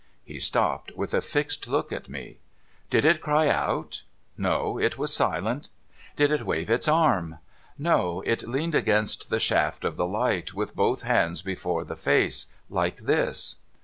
[0.27, 2.39] lie stopped, with a fixed look at me.'
[2.89, 4.01] Did it cry out?''
[4.47, 4.79] No.
[4.79, 5.69] It was silent.''
[6.15, 7.37] Did it wave its arm?'
[7.69, 8.21] * No.
[8.25, 12.47] It leaned against the shaft of the light, with both hands before the face.
[12.67, 13.57] Like this.'